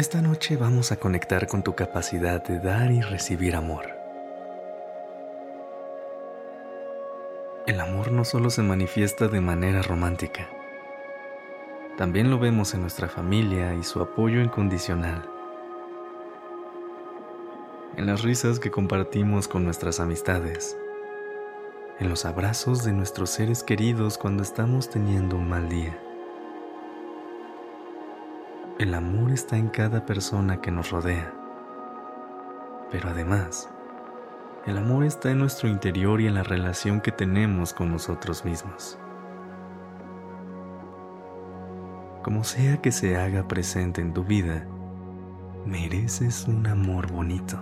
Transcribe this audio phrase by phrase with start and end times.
[0.00, 3.84] Esta noche vamos a conectar con tu capacidad de dar y recibir amor.
[7.66, 10.48] El amor no solo se manifiesta de manera romántica
[12.00, 15.22] también lo vemos en nuestra familia y su apoyo incondicional.
[17.98, 20.78] En las risas que compartimos con nuestras amistades.
[21.98, 26.09] En los abrazos de nuestros seres queridos cuando estamos teniendo un mal día.
[28.80, 31.34] El amor está en cada persona que nos rodea.
[32.90, 33.68] Pero además,
[34.64, 38.98] el amor está en nuestro interior y en la relación que tenemos con nosotros mismos.
[42.22, 44.66] como sea que se haga presente en tu vida,
[45.66, 47.58] mereces un amor bonito.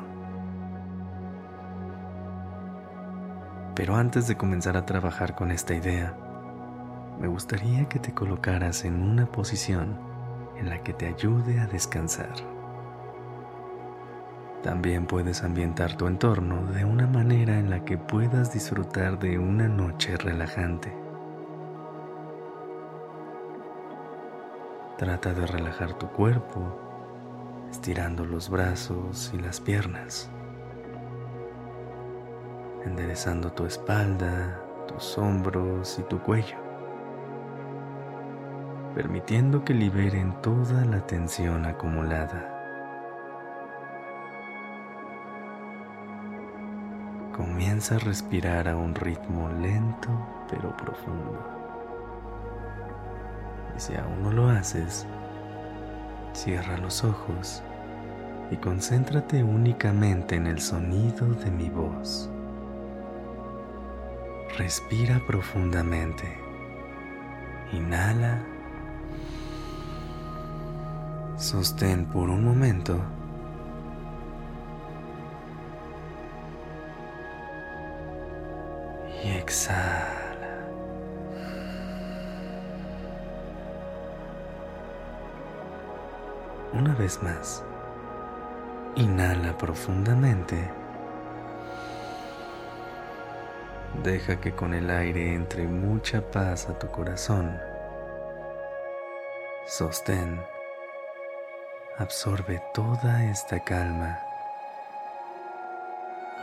[3.75, 6.17] Pero antes de comenzar a trabajar con esta idea,
[7.21, 10.08] me gustaría que te colocaras en una posición
[10.59, 12.35] en la que te ayude a descansar.
[14.63, 19.69] También puedes ambientar tu entorno de una manera en la que puedas disfrutar de una
[19.69, 20.93] noche relajante.
[24.97, 26.77] Trata de relajar tu cuerpo,
[27.71, 30.29] estirando los brazos y las piernas,
[32.85, 36.57] enderezando tu espalda, tus hombros y tu cuello,
[38.95, 42.55] permitiendo que liberen toda la tensión acumulada.
[47.37, 50.11] Comienza a respirar a un ritmo lento
[50.51, 51.59] pero profundo
[53.79, 55.07] si aún no lo haces,
[56.33, 57.63] cierra los ojos
[58.51, 62.29] y concéntrate únicamente en el sonido de mi voz.
[64.57, 66.39] Respira profundamente.
[67.73, 68.58] Inhala.
[71.39, 72.99] Sostén por un momento.
[79.25, 80.19] Y exhala.
[86.73, 87.65] Una vez más,
[88.97, 90.71] inhala profundamente.
[94.03, 97.57] Deja que con el aire entre mucha paz a tu corazón.
[99.69, 100.41] Sostén.
[101.99, 104.19] Absorbe toda esta calma.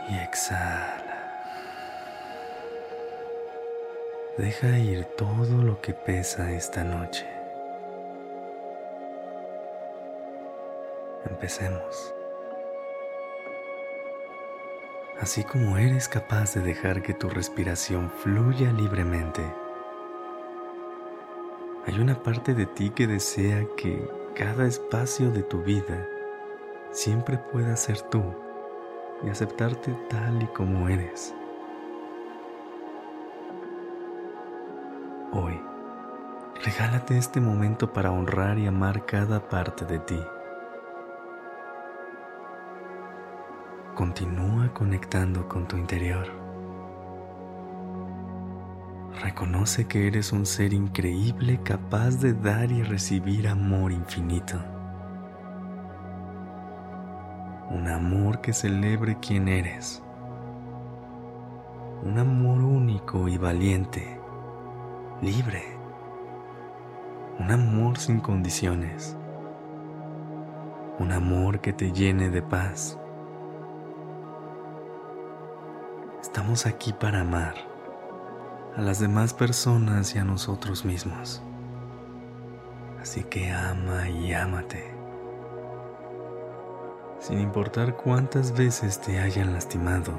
[0.08, 1.02] Y exhala.
[4.38, 7.26] Deja ir todo lo que pesa esta noche.
[11.28, 12.14] Empecemos.
[15.20, 19.42] Así como eres capaz de dejar que tu respiración fluya libremente,
[21.86, 26.08] hay una parte de ti que desea que cada espacio de tu vida
[26.90, 28.24] siempre pueda ser tú
[29.22, 31.32] y aceptarte tal y como eres.
[35.32, 35.60] Hoy,
[36.64, 40.20] regálate este momento para honrar y amar cada parte de ti.
[43.94, 46.45] Continúa conectando con tu interior.
[49.26, 54.56] Reconoce que eres un ser increíble capaz de dar y recibir amor infinito.
[57.68, 60.00] Un amor que celebre quien eres.
[62.04, 64.16] Un amor único y valiente,
[65.20, 65.64] libre.
[67.40, 69.16] Un amor sin condiciones.
[71.00, 72.96] Un amor que te llene de paz
[76.22, 77.75] Estamos aquí para amar
[78.76, 81.40] a las demás personas y a nosotros mismos.
[83.00, 84.92] Así que ama y ámate.
[87.18, 90.12] Sin importar cuántas veces te hayan lastimado,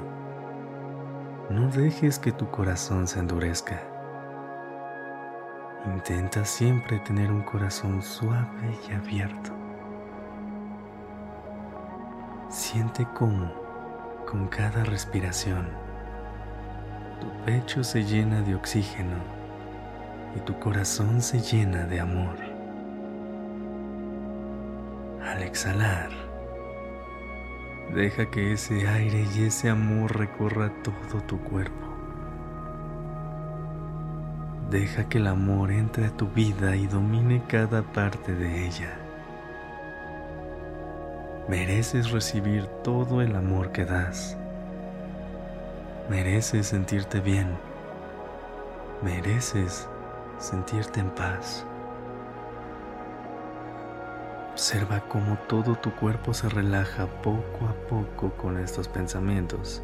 [1.50, 3.80] no dejes que tu corazón se endurezca.
[5.86, 9.52] Intenta siempre tener un corazón suave y abierto.
[12.48, 13.52] Siente cómo,
[14.26, 15.87] con cada respiración,
[17.20, 19.16] tu pecho se llena de oxígeno
[20.36, 22.36] y tu corazón se llena de amor.
[25.22, 26.10] Al exhalar,
[27.94, 31.86] Deja que ese aire y ese amor recorra todo tu cuerpo.
[34.70, 38.98] Deja que el amor entre a tu vida y domine cada parte de ella.
[41.48, 44.36] Mereces recibir todo el amor que das.
[46.08, 47.48] Mereces sentirte bien.
[49.02, 49.86] Mereces
[50.38, 51.66] sentirte en paz.
[54.52, 59.82] Observa cómo todo tu cuerpo se relaja poco a poco con estos pensamientos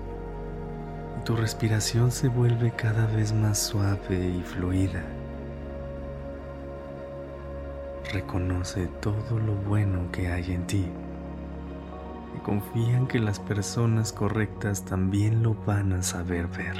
[1.21, 5.03] y tu respiración se vuelve cada vez más suave y fluida.
[8.15, 10.91] Reconoce todo lo bueno que hay en ti
[12.45, 16.77] y confía en que las personas correctas también lo van a saber ver.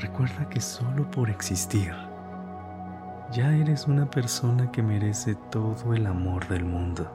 [0.00, 1.92] Recuerda que solo por existir,
[3.32, 7.10] ya eres una persona que merece todo el amor del mundo.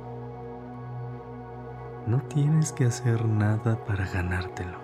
[2.07, 4.79] No tienes que hacer nada para ganártelo.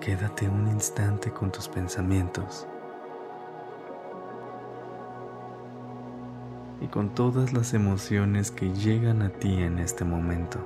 [0.00, 2.68] Quédate un instante con tus pensamientos
[6.80, 10.58] y con todas las emociones que llegan a ti en este momento.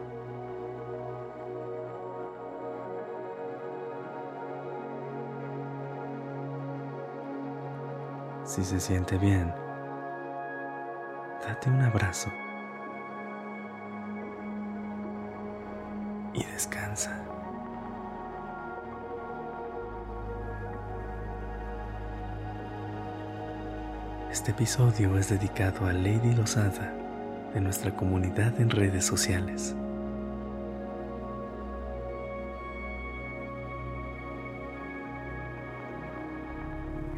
[8.45, 9.55] Si se siente bien,
[11.47, 12.31] date un abrazo
[16.35, 17.40] y descansa.
[24.31, 26.95] Este episodio es dedicado a Lady Lozada
[27.53, 29.75] de nuestra comunidad en redes sociales.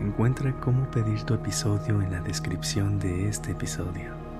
[0.00, 4.31] Encuentra cómo pedir tu episodio en la descripción de este episodio.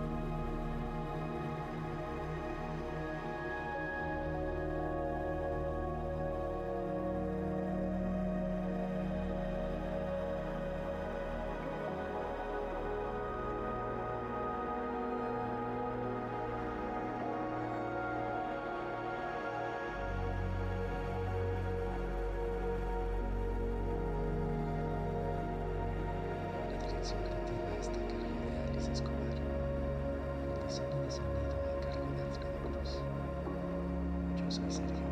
[34.53, 35.12] Soy Sergio